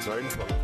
22. 0.00 0.59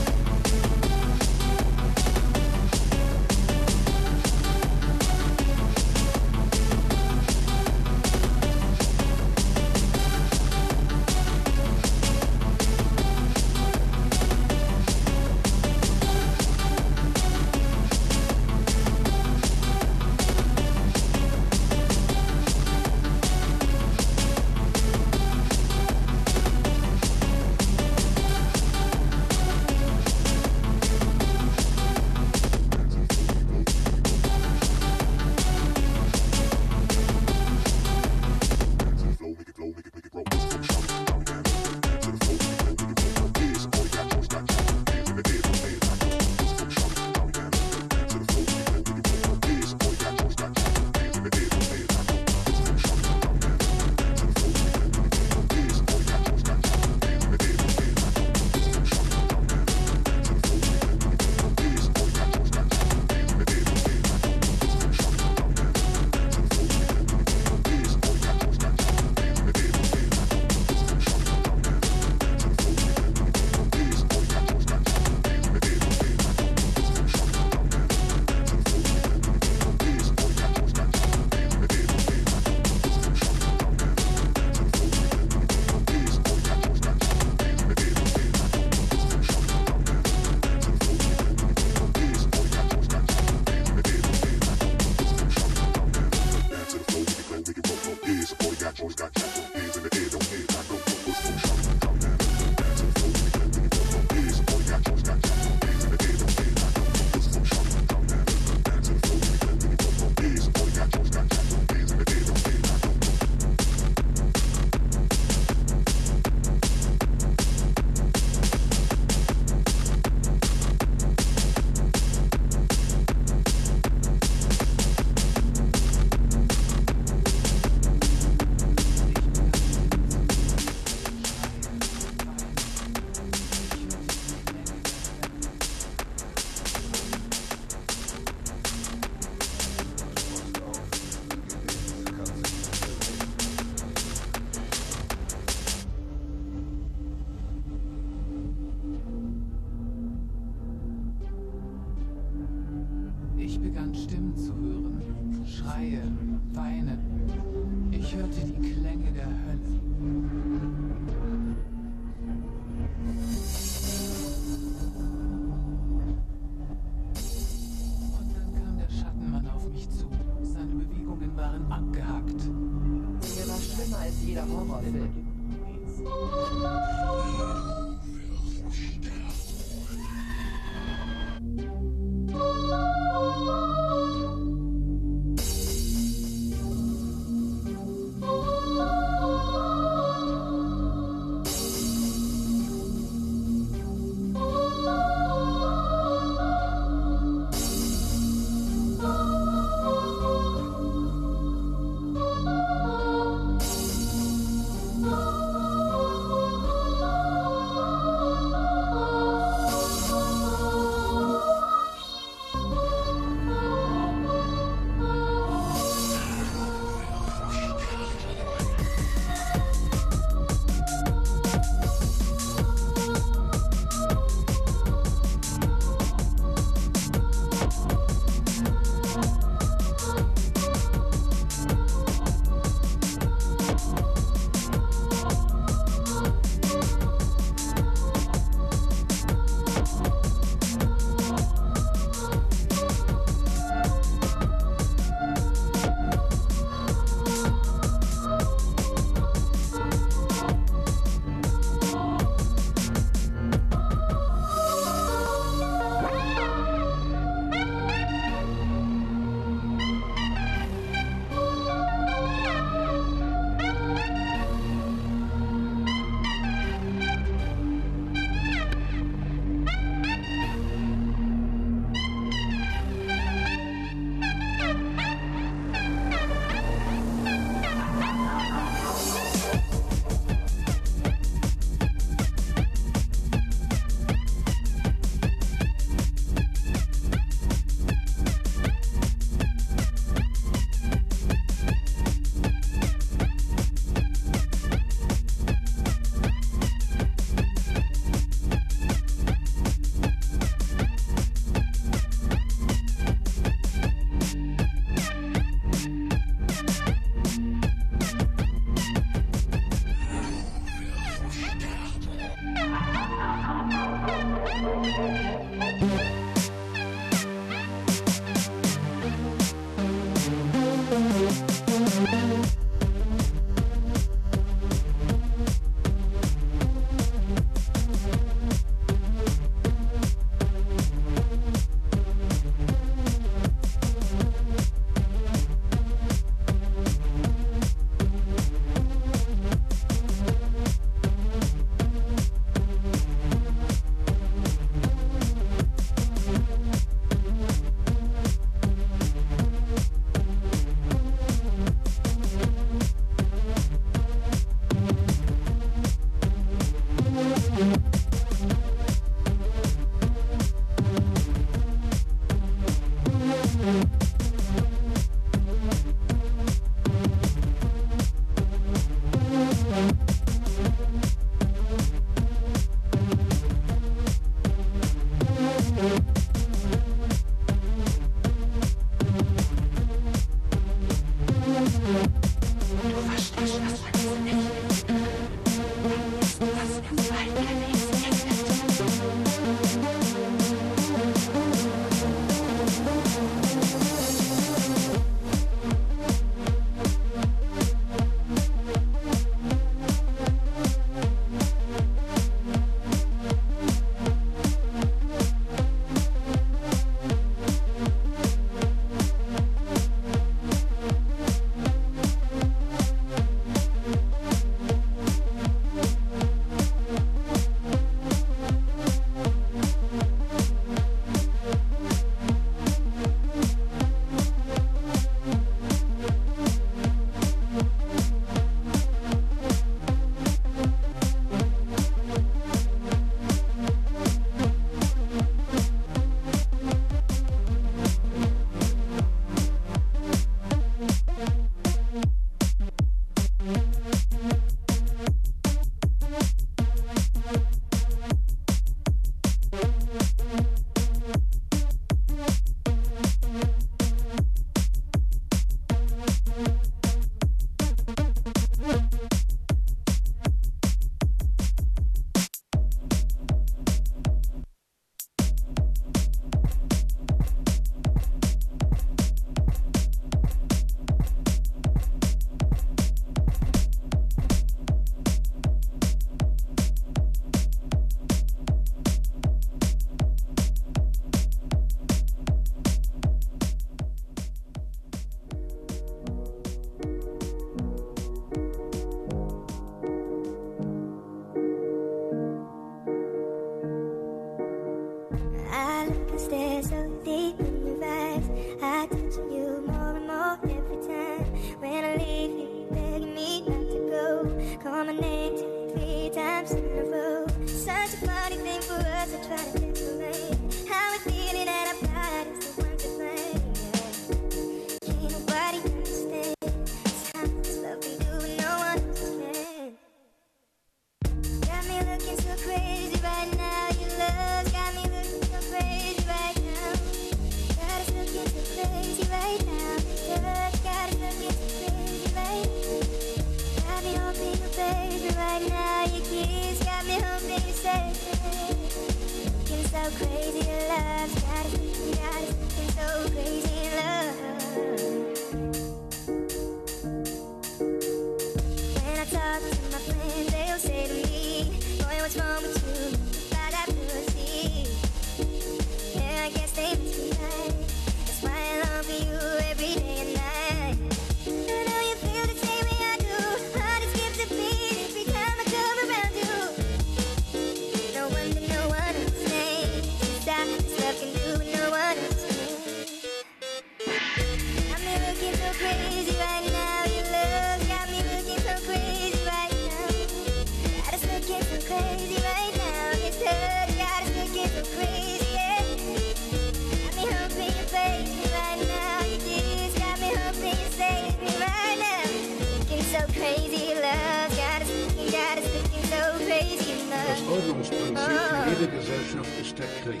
der 599.58 599.66
Krieg. 599.82 600.00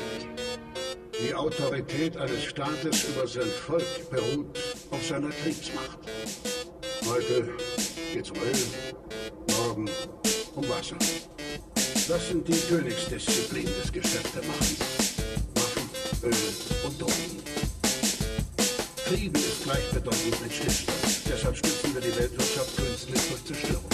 Die 1.18 1.34
Autorität 1.34 2.16
eines 2.16 2.44
Staates 2.44 3.04
über 3.04 3.26
sein 3.26 3.48
Volk 3.66 4.10
beruht 4.10 4.58
auf 4.90 5.06
seiner 5.06 5.30
Kriegsmacht. 5.30 5.98
Heute 7.08 7.48
geht's 8.12 8.30
um 8.30 8.36
Öl, 8.38 9.56
morgen 9.56 9.90
um 10.54 10.68
Wasser. 10.68 10.96
Das 12.08 12.28
sind 12.28 12.46
die 12.46 12.58
Königsdisziplinen 12.68 13.72
des 13.82 13.92
Geschäfts 13.92 14.32
Geschäftemachen. 14.32 14.76
Waffen, 15.54 15.90
Öl 16.22 16.86
und 16.86 17.00
Drogen. 17.00 17.42
Frieden 19.06 19.36
ist 19.36 19.64
gleichbedeutend 19.64 20.42
mit 20.42 20.52
Stillstand. 20.52 20.98
Deshalb 21.28 21.56
stützen 21.56 21.94
wir 21.94 22.00
die 22.02 22.16
Weltwirtschaft 22.16 22.76
künstlich 22.76 23.22
durch 23.28 23.44
Zerstörung. 23.44 23.90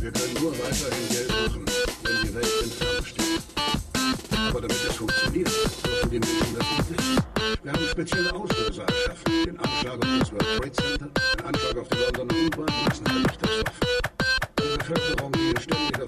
Wir 0.00 0.10
können 0.10 0.34
nur 0.40 0.52
weiterhin 0.52 1.08
Geld 1.10 1.28
machen, 1.28 1.64
wenn 2.02 2.26
die 2.26 2.34
Welt 2.34 2.62
entfernt 2.62 3.01
aber 4.52 4.60
damit 4.60 4.86
das 4.86 4.96
funktioniert, 4.96 5.48
müssen 5.48 6.10
wir 6.10 6.20
Menschen 6.20 6.56
das 6.58 6.90
wissen. 6.90 7.24
Wir 7.62 7.72
haben 7.72 7.88
spezielle 7.88 8.34
Auslöser 8.34 8.82
erschaffen. 8.82 9.32
Den 9.46 9.58
Anschlag 9.58 9.94
auf 9.94 10.18
das 10.18 10.32
World 10.32 10.58
Trade 10.58 10.72
Center, 10.72 11.08
den 11.38 11.46
Anschlag 11.46 11.76
auf 11.78 11.88
die 11.88 11.96
Londoner 11.96 12.34
U-Bahn, 12.34 12.66
die 12.66 12.84
Massenvernichtungswaffen. 12.84 13.88
Die 14.58 14.76
Bevölkerung, 14.76 15.32
die 15.32 15.50
in 15.52 15.58
ständiger 15.58 16.01